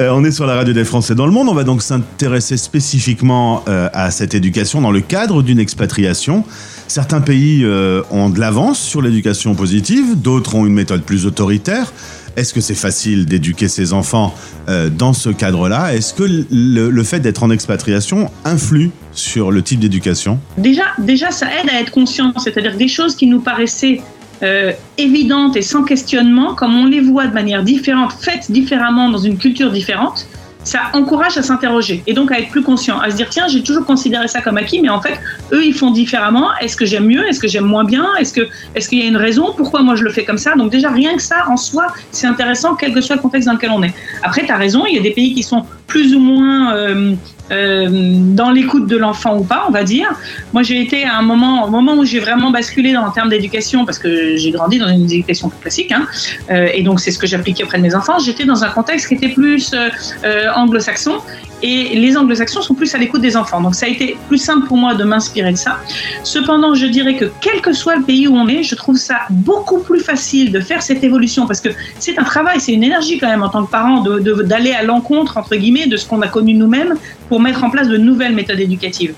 Euh, 0.00 0.10
on 0.12 0.24
est 0.24 0.32
sur 0.32 0.44
la 0.44 0.56
radio 0.56 0.74
des 0.74 0.84
Français 0.84 1.14
dans 1.14 1.24
le 1.24 1.30
monde. 1.30 1.48
On 1.48 1.54
va 1.54 1.62
donc 1.62 1.80
s'intéresser 1.80 2.56
spécifiquement 2.56 3.62
euh, 3.68 3.88
à 3.92 4.10
cette 4.10 4.34
éducation 4.34 4.80
dans 4.80 4.90
le 4.90 5.00
cadre 5.00 5.40
d'une 5.40 5.60
expatriation. 5.60 6.42
Certains 6.88 7.20
pays 7.20 7.64
euh, 7.64 8.02
ont 8.10 8.28
de 8.28 8.38
l'avance 8.38 8.78
sur 8.78 9.00
l'éducation 9.02 9.54
positive, 9.54 10.20
d'autres 10.20 10.54
ont 10.54 10.66
une 10.66 10.74
méthode 10.74 11.02
plus 11.02 11.26
autoritaire. 11.26 11.92
Est-ce 12.36 12.52
que 12.52 12.60
c'est 12.60 12.74
facile 12.74 13.26
d'éduquer 13.26 13.68
ses 13.68 13.92
enfants 13.92 14.34
euh, 14.68 14.90
dans 14.90 15.12
ce 15.12 15.30
cadre-là? 15.30 15.94
Est-ce 15.94 16.14
que 16.14 16.24
le, 16.50 17.02
fait 17.04 17.20
d'être 17.20 17.42
en 17.42 17.50
expatriation 17.50 18.30
influe 18.44 18.90
sur 19.12 19.50
le 19.50 19.62
type 19.62 19.80
d'éducation? 19.80 20.40
Déjà, 20.58 20.84
déjà, 20.98 21.30
ça 21.30 21.46
aide 21.46 21.70
à 21.70 21.80
être 21.80 21.92
conscient, 21.92 22.32
c'est-à-dire 22.38 22.76
des 22.76 22.88
choses 22.88 23.14
qui 23.14 23.26
nous 23.26 23.40
paraissaient 23.40 24.00
euh, 24.42 24.72
évidentes 24.98 25.56
et 25.56 25.62
sans 25.62 25.84
questionnement, 25.84 26.54
comme 26.54 26.74
on 26.74 26.86
les 26.86 27.00
voit 27.00 27.26
de 27.28 27.34
manière 27.34 27.62
différente, 27.62 28.12
faites 28.20 28.50
différemment 28.50 29.08
dans 29.08 29.18
une 29.18 29.38
culture 29.38 29.70
différente, 29.70 30.26
ça 30.64 30.80
encourage 30.92 31.36
à 31.36 31.42
s'interroger 31.42 32.02
et 32.06 32.14
donc 32.14 32.32
à 32.32 32.38
être 32.38 32.50
plus 32.50 32.62
conscient, 32.62 32.98
à 32.98 33.10
se 33.10 33.16
dire 33.16 33.28
tiens, 33.30 33.46
j'ai 33.48 33.62
toujours 33.62 33.84
considéré 33.84 34.28
ça 34.28 34.40
comme 34.40 34.56
acquis, 34.56 34.80
mais 34.80 34.88
en 34.88 35.00
fait, 35.00 35.20
eux, 35.52 35.64
ils 35.64 35.74
font 35.74 35.90
différemment. 35.90 36.48
Est-ce 36.60 36.76
que 36.76 36.86
j'aime 36.86 37.06
mieux? 37.06 37.26
Est-ce 37.28 37.40
que 37.40 37.48
j'aime 37.48 37.64
moins 37.64 37.84
bien? 37.84 38.06
Est-ce 38.18 38.32
que 38.32 38.48
est-ce 38.74 38.88
qu'il 38.88 38.98
y 38.98 39.02
a 39.02 39.06
une 39.06 39.16
raison? 39.16 39.52
Pourquoi 39.56 39.82
moi 39.82 39.94
je 39.94 40.04
le 40.04 40.10
fais 40.10 40.24
comme 40.24 40.38
ça? 40.38 40.54
Donc 40.54 40.70
déjà, 40.70 40.90
rien 40.90 41.14
que 41.16 41.22
ça 41.22 41.44
en 41.48 41.56
soi, 41.56 41.88
c'est 42.10 42.26
intéressant, 42.26 42.74
quel 42.74 42.92
que 42.92 43.00
soit 43.00 43.16
le 43.16 43.22
contexte 43.22 43.46
dans 43.46 43.54
lequel 43.54 43.70
on 43.70 43.82
est. 43.82 43.94
Après, 44.22 44.44
tu 44.44 44.52
as 44.52 44.56
raison, 44.56 44.84
il 44.86 44.96
y 44.96 44.98
a 44.98 45.02
des 45.02 45.12
pays 45.12 45.34
qui 45.34 45.42
sont 45.42 45.64
plus 45.86 46.14
ou 46.14 46.20
moins 46.20 46.74
euh, 46.74 47.14
euh, 47.50 47.88
dans 47.90 48.50
l'écoute 48.50 48.86
de 48.86 48.96
l'enfant 48.96 49.36
ou 49.38 49.44
pas, 49.44 49.64
on 49.68 49.70
va 49.70 49.84
dire. 49.84 50.08
Moi, 50.52 50.62
j'ai 50.62 50.80
été 50.80 51.04
à 51.04 51.18
un 51.18 51.22
moment, 51.22 51.64
au 51.64 51.70
moment 51.70 51.94
où 51.94 52.04
j'ai 52.04 52.20
vraiment 52.20 52.50
basculé 52.50 52.92
dans 52.92 53.04
le 53.04 53.12
terme 53.12 53.28
d'éducation, 53.28 53.84
parce 53.84 53.98
que 53.98 54.36
j'ai 54.36 54.50
grandi 54.50 54.78
dans 54.78 54.88
une 54.88 55.04
éducation 55.04 55.50
plus 55.50 55.60
classique, 55.60 55.92
hein, 55.92 56.06
euh, 56.50 56.68
et 56.72 56.82
donc 56.82 57.00
c'est 57.00 57.10
ce 57.10 57.18
que 57.18 57.26
j'appliquais 57.26 57.64
auprès 57.64 57.78
de 57.78 57.82
mes 57.82 57.94
enfants. 57.94 58.18
J'étais 58.18 58.44
dans 58.44 58.64
un 58.64 58.70
contexte 58.70 59.08
qui 59.08 59.14
était 59.14 59.28
plus 59.28 59.74
euh, 59.74 60.48
anglo-saxon, 60.54 61.18
et 61.64 61.96
les 61.96 62.14
anglo-saxons 62.16 62.60
sont 62.60 62.74
plus 62.74 62.94
à 62.94 62.98
l'écoute 62.98 63.22
des 63.22 63.38
enfants. 63.38 63.60
Donc 63.62 63.74
ça 63.74 63.86
a 63.86 63.88
été 63.88 64.18
plus 64.28 64.36
simple 64.36 64.66
pour 64.66 64.76
moi 64.76 64.94
de 64.94 65.02
m'inspirer 65.02 65.52
de 65.52 65.56
ça. 65.56 65.78
Cependant, 66.22 66.74
je 66.74 66.86
dirais 66.86 67.16
que 67.16 67.26
quel 67.40 67.62
que 67.62 67.72
soit 67.72 67.96
le 67.96 68.02
pays 68.02 68.28
où 68.28 68.34
on 68.36 68.48
est, 68.48 68.62
je 68.62 68.74
trouve 68.74 68.98
ça 68.98 69.20
beaucoup 69.30 69.78
plus 69.78 70.00
facile 70.00 70.52
de 70.52 70.60
faire 70.60 70.82
cette 70.82 71.02
évolution, 71.02 71.46
parce 71.46 71.62
que 71.62 71.70
c'est 71.98 72.18
un 72.18 72.24
travail, 72.24 72.60
c'est 72.60 72.72
une 72.72 72.84
énergie 72.84 73.18
quand 73.18 73.28
même 73.28 73.42
en 73.42 73.48
tant 73.48 73.64
que 73.64 73.70
parent 73.70 74.04
d'aller 74.52 74.72
à 74.72 74.82
l'encontre, 74.82 75.38
entre 75.38 75.56
guillemets, 75.56 75.86
de 75.86 75.96
ce 75.96 76.06
qu'on 76.06 76.20
a 76.20 76.28
connu 76.28 76.52
nous-mêmes 76.52 76.96
pour 77.30 77.40
mettre 77.40 77.64
en 77.64 77.70
place 77.70 77.88
de 77.88 77.96
nouvelles 77.96 78.34
méthodes 78.34 78.60
éducatives. 78.60 79.14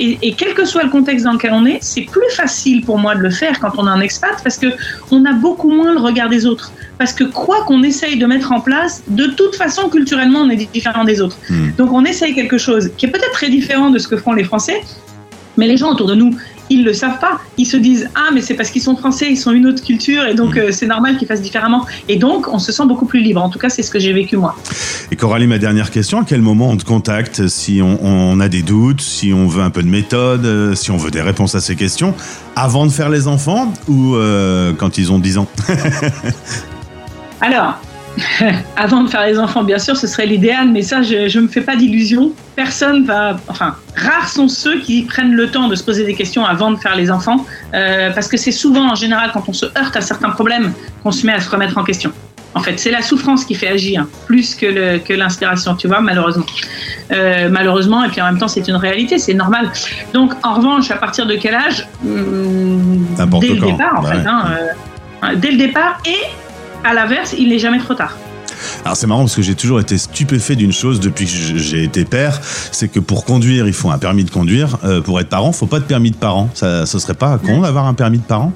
Et, 0.00 0.18
et 0.22 0.32
quel 0.32 0.54
que 0.54 0.64
soit 0.64 0.82
le 0.82 0.90
contexte 0.90 1.24
dans 1.24 1.34
lequel 1.34 1.52
on 1.52 1.64
est, 1.66 1.78
c'est 1.80 2.02
plus 2.02 2.30
facile 2.30 2.84
pour 2.84 2.98
moi 2.98 3.14
de 3.14 3.20
le 3.20 3.30
faire 3.30 3.60
quand 3.60 3.72
on 3.78 3.86
est 3.86 3.90
un 3.90 4.00
expat 4.00 4.42
parce 4.42 4.56
que 4.56 4.68
on 5.10 5.24
a 5.26 5.32
beaucoup 5.32 5.70
moins 5.70 5.92
le 5.92 6.00
regard 6.00 6.28
des 6.28 6.46
autres. 6.46 6.72
Parce 6.98 7.12
que 7.12 7.24
quoi 7.24 7.64
qu'on 7.64 7.82
essaye 7.82 8.18
de 8.18 8.26
mettre 8.26 8.52
en 8.52 8.60
place, 8.60 9.02
de 9.08 9.26
toute 9.26 9.54
façon, 9.56 9.88
culturellement, 9.88 10.40
on 10.40 10.50
est 10.50 10.70
différent 10.72 11.04
des 11.04 11.20
autres. 11.20 11.38
Hmm. 11.48 11.70
Donc 11.78 11.92
on 11.92 12.04
essaye 12.04 12.34
quelque 12.34 12.58
chose 12.58 12.90
qui 12.96 13.06
est 13.06 13.10
peut-être 13.10 13.32
très 13.32 13.48
différent 13.48 13.90
de 13.90 13.98
ce 13.98 14.08
que 14.08 14.16
font 14.16 14.32
les 14.32 14.44
Français, 14.44 14.82
mais 15.56 15.66
les 15.66 15.76
gens 15.76 15.92
autour 15.92 16.06
de 16.06 16.14
nous, 16.14 16.36
ils 16.70 16.84
le 16.84 16.94
savent 16.94 17.18
pas. 17.18 17.40
Ils 17.58 17.66
se 17.66 17.76
disent 17.76 18.08
ah 18.14 18.30
mais 18.32 18.40
c'est 18.40 18.54
parce 18.54 18.70
qu'ils 18.70 18.82
sont 18.82 18.96
français, 18.96 19.26
ils 19.28 19.36
sont 19.36 19.52
une 19.52 19.66
autre 19.66 19.84
culture 19.84 20.24
et 20.24 20.34
donc 20.34 20.56
euh, 20.56 20.70
c'est 20.72 20.86
normal 20.86 21.18
qu'ils 21.18 21.28
fassent 21.28 21.42
différemment. 21.42 21.84
Et 22.08 22.16
donc 22.16 22.48
on 22.48 22.58
se 22.58 22.72
sent 22.72 22.86
beaucoup 22.86 23.06
plus 23.06 23.20
libre. 23.20 23.42
En 23.42 23.50
tout 23.50 23.58
cas 23.58 23.68
c'est 23.68 23.82
ce 23.82 23.90
que 23.90 23.98
j'ai 23.98 24.12
vécu 24.12 24.36
moi. 24.36 24.56
Et 25.10 25.16
Coralie, 25.16 25.46
ma 25.46 25.58
dernière 25.58 25.90
question, 25.90 26.20
à 26.20 26.24
quel 26.24 26.40
moment 26.40 26.70
on 26.70 26.76
te 26.76 26.84
contacte 26.84 27.48
si 27.48 27.82
on, 27.82 27.98
on 28.02 28.40
a 28.40 28.48
des 28.48 28.62
doutes, 28.62 29.00
si 29.00 29.32
on 29.32 29.46
veut 29.48 29.62
un 29.62 29.70
peu 29.70 29.82
de 29.82 29.88
méthode, 29.88 30.46
euh, 30.46 30.74
si 30.74 30.90
on 30.90 30.96
veut 30.96 31.10
des 31.10 31.22
réponses 31.22 31.54
à 31.54 31.60
ces 31.60 31.76
questions, 31.76 32.14
avant 32.56 32.86
de 32.86 32.90
faire 32.90 33.10
les 33.10 33.26
enfants 33.26 33.72
ou 33.88 34.14
euh, 34.14 34.72
quand 34.72 34.98
ils 34.98 35.12
ont 35.12 35.18
10 35.18 35.38
ans? 35.38 35.48
Alors, 37.40 37.80
avant 38.76 39.02
de 39.04 39.08
faire 39.08 39.24
les 39.26 39.38
enfants, 39.38 39.62
bien 39.62 39.78
sûr, 39.78 39.96
ce 39.96 40.06
serait 40.06 40.26
l'idéal, 40.26 40.68
mais 40.68 40.82
ça, 40.82 41.02
je 41.02 41.36
ne 41.38 41.42
me 41.44 41.48
fais 41.48 41.60
pas 41.60 41.76
d'illusions. 41.76 42.32
Personne 42.56 43.04
va. 43.04 43.36
Enfin, 43.48 43.76
rares 43.96 44.28
sont 44.28 44.48
ceux 44.48 44.80
qui 44.80 45.02
prennent 45.02 45.32
le 45.34 45.48
temps 45.50 45.68
de 45.68 45.74
se 45.74 45.84
poser 45.84 46.04
des 46.04 46.14
questions 46.14 46.44
avant 46.44 46.70
de 46.70 46.76
faire 46.76 46.96
les 46.96 47.10
enfants, 47.10 47.46
euh, 47.74 48.10
parce 48.12 48.28
que 48.28 48.36
c'est 48.36 48.52
souvent, 48.52 48.90
en 48.90 48.94
général, 48.94 49.30
quand 49.32 49.44
on 49.48 49.52
se 49.52 49.66
heurte 49.78 49.96
à 49.96 50.00
certains 50.00 50.30
problèmes, 50.30 50.72
qu'on 51.02 51.12
se 51.12 51.24
met 51.26 51.32
à 51.32 51.40
se 51.40 51.48
remettre 51.50 51.78
en 51.78 51.84
question. 51.84 52.12
En 52.52 52.60
fait, 52.60 52.80
c'est 52.80 52.90
la 52.90 53.00
souffrance 53.00 53.44
qui 53.44 53.54
fait 53.54 53.68
agir, 53.68 54.06
plus 54.26 54.56
que 54.56 55.12
l'inspiration, 55.12 55.76
tu 55.76 55.86
vois, 55.86 56.00
malheureusement. 56.00 56.44
Euh, 57.12 57.48
malheureusement, 57.48 58.02
et 58.04 58.08
puis 58.08 58.20
en 58.20 58.24
même 58.24 58.38
temps, 58.38 58.48
c'est 58.48 58.66
une 58.66 58.74
réalité, 58.74 59.18
c'est 59.20 59.34
normal. 59.34 59.70
Donc, 60.12 60.32
en 60.42 60.54
revanche, 60.54 60.90
à 60.90 60.96
partir 60.96 61.26
de 61.26 61.36
quel 61.36 61.54
âge? 61.54 61.86
Hum, 62.04 63.06
N'importe 63.16 63.42
Dès 63.44 63.54
le 63.54 63.60
quand. 63.60 63.66
départ, 63.70 63.94
en 63.98 64.02
Bah 64.02 64.10
fait. 64.10 64.16
ouais. 64.18 64.24
hein, 64.26 64.44
euh, 65.24 65.34
dès 65.36 65.52
le 65.52 65.58
départ, 65.58 65.98
et 66.04 66.16
à 66.84 66.94
l'inverse, 66.94 67.34
il 67.38 67.48
n'est 67.50 67.58
jamais 67.58 67.78
trop 67.78 67.94
tard. 67.94 68.16
Alors 68.84 68.96
c'est 68.96 69.06
marrant 69.06 69.20
parce 69.22 69.36
que 69.36 69.42
j'ai 69.42 69.54
toujours 69.54 69.80
été 69.80 69.96
stupéfait 69.96 70.54
d'une 70.56 70.72
chose 70.72 71.00
depuis 71.00 71.24
que 71.24 71.30
j'ai 71.58 71.82
été 71.84 72.04
père, 72.04 72.38
c'est 72.72 72.88
que 72.88 73.00
pour 73.00 73.24
conduire, 73.24 73.66
il 73.66 73.72
faut 73.72 73.90
un 73.90 73.98
permis 73.98 74.24
de 74.24 74.30
conduire. 74.30 74.78
Euh, 74.84 75.00
pour 75.00 75.18
être 75.20 75.28
parent, 75.28 75.52
faut 75.52 75.66
pas 75.66 75.78
de 75.80 75.84
permis 75.84 76.10
de 76.10 76.16
parent. 76.16 76.50
Ça, 76.54 76.84
ce 76.86 76.98
serait 76.98 77.14
pas 77.14 77.38
con 77.38 77.62
d'avoir 77.62 77.86
un 77.86 77.94
permis 77.94 78.18
de 78.18 78.22
parent? 78.24 78.52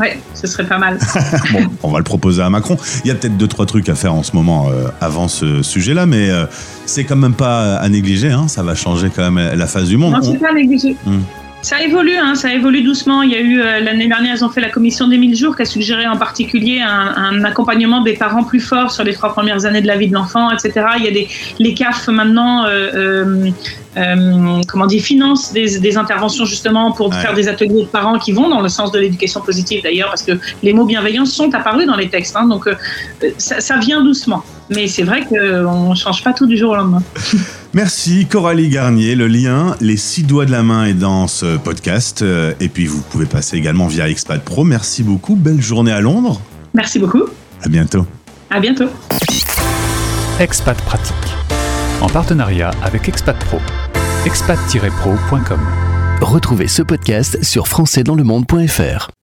Ouais, 0.00 0.18
ce 0.34 0.46
serait 0.46 0.66
pas 0.66 0.78
mal. 0.78 0.98
Bon, 1.52 1.60
on 1.82 1.90
va 1.90 1.98
le 1.98 2.04
proposer 2.04 2.42
à 2.42 2.50
Macron. 2.50 2.76
Il 3.04 3.08
y 3.08 3.10
a 3.10 3.14
peut-être 3.16 3.36
deux 3.36 3.48
trois 3.48 3.66
trucs 3.66 3.88
à 3.88 3.94
faire 3.96 4.14
en 4.14 4.22
ce 4.22 4.34
moment 4.36 4.68
euh, 4.70 4.88
avant 5.00 5.26
ce 5.28 5.62
sujet-là, 5.62 6.06
mais 6.06 6.30
euh, 6.30 6.46
c'est 6.86 7.02
quand 7.04 7.16
même 7.16 7.34
pas 7.34 7.76
à 7.76 7.88
négliger. 7.88 8.30
Hein, 8.30 8.46
ça 8.48 8.62
va 8.62 8.74
changer 8.76 9.10
quand 9.14 9.28
même 9.30 9.56
la 9.56 9.66
face 9.66 9.88
du 9.88 9.96
monde. 9.96 10.12
Non, 10.12 10.18
On- 10.22 10.32
c'est 10.32 10.38
pas 10.38 10.52
négligé. 10.54 10.96
Hmm. 11.04 11.18
Ça 11.60 11.82
évolue, 11.82 12.16
hein, 12.16 12.34
ça 12.36 12.54
évolue 12.54 12.82
doucement. 12.82 13.22
Il 13.22 13.30
y 13.30 13.34
a 13.34 13.40
eu 13.40 13.60
euh, 13.60 13.80
l'année 13.80 14.06
dernière, 14.06 14.34
ils 14.36 14.44
ont 14.44 14.48
fait 14.48 14.60
la 14.60 14.70
commission 14.70 15.08
des 15.08 15.18
1000 15.18 15.34
jours 15.36 15.56
qui 15.56 15.62
a 15.62 15.64
suggéré 15.64 16.06
en 16.06 16.16
particulier 16.16 16.80
un, 16.80 17.14
un 17.16 17.44
accompagnement 17.44 18.00
des 18.00 18.14
parents 18.14 18.44
plus 18.44 18.60
fort 18.60 18.92
sur 18.92 19.02
les 19.02 19.12
trois 19.12 19.32
premières 19.32 19.66
années 19.66 19.82
de 19.82 19.86
la 19.88 19.96
vie 19.96 20.06
de 20.08 20.14
l'enfant, 20.14 20.50
etc. 20.52 20.86
Il 20.98 21.04
y 21.04 21.08
a 21.08 21.10
des 21.10 21.28
les 21.58 21.74
CAF 21.74 22.08
maintenant, 22.08 22.64
euh, 22.64 22.90
euh, 22.94 23.50
euh, 23.96 24.60
comment 24.68 24.86
dire, 24.86 25.02
financent 25.02 25.52
des, 25.52 25.80
des 25.80 25.96
interventions 25.98 26.44
justement 26.44 26.92
pour 26.92 27.08
Ouais. 27.08 27.20
faire 27.20 27.34
des 27.34 27.48
ateliers 27.48 27.82
de 27.82 27.88
parents 27.88 28.18
qui 28.18 28.30
vont 28.32 28.48
dans 28.48 28.60
le 28.60 28.68
sens 28.68 28.92
de 28.92 28.98
l'éducation 29.00 29.40
positive 29.40 29.82
d'ailleurs, 29.82 30.08
parce 30.10 30.22
que 30.22 30.32
les 30.62 30.72
mots 30.72 30.84
bienveillance 30.86 31.32
sont 31.32 31.52
apparus 31.54 31.86
dans 31.86 31.96
les 31.96 32.08
textes. 32.08 32.36
hein, 32.36 32.46
donc 32.46 32.68
ça, 33.36 33.60
ça 33.60 33.76
vient 33.78 34.02
doucement. 34.02 34.44
Mais 34.70 34.86
c'est 34.86 35.02
vrai 35.02 35.22
qu'on 35.28 35.90
ne 35.90 35.94
change 35.96 36.22
pas 36.22 36.32
tout 36.32 36.46
du 36.46 36.56
jour 36.56 36.70
au 36.70 36.76
lendemain. 36.76 37.02
Merci 37.74 38.26
Coralie 38.26 38.68
Garnier. 38.70 39.14
Le 39.14 39.26
lien, 39.26 39.76
les 39.80 39.96
six 39.96 40.22
doigts 40.22 40.46
de 40.46 40.50
la 40.50 40.62
main 40.62 40.86
est 40.86 40.94
dans 40.94 41.26
ce 41.28 41.56
podcast. 41.58 42.22
Euh, 42.22 42.52
Et 42.60 42.68
puis 42.68 42.86
vous 42.86 43.00
pouvez 43.02 43.26
passer 43.26 43.56
également 43.56 43.86
via 43.86 44.08
Expat 44.08 44.42
Pro. 44.42 44.64
Merci 44.64 45.02
beaucoup. 45.02 45.34
Belle 45.36 45.60
journée 45.60 45.92
à 45.92 46.00
Londres. 46.00 46.40
Merci 46.74 46.98
beaucoup. 46.98 47.24
À 47.62 47.68
bientôt. 47.68 48.06
À 48.50 48.60
bientôt. 48.60 48.86
Expat 50.40 50.76
Pratique. 50.82 51.14
En 52.00 52.08
partenariat 52.08 52.70
avec 52.82 53.08
Expat 53.08 53.36
Pro. 53.44 53.58
expat-pro.com. 54.24 55.60
Retrouvez 56.20 56.68
ce 56.68 56.82
podcast 56.82 57.38
sur 57.42 57.68
françaisdanslemonde.fr. 57.68 59.10